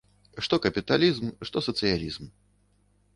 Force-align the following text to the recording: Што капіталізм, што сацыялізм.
Што 0.45 0.55
капіталізм, 0.63 1.29
што 1.49 1.57
сацыялізм. 1.67 2.23